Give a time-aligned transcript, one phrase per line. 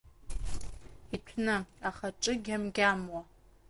[1.15, 1.55] Иҭәны,
[1.87, 3.21] ахаҿы гьамгьамуа.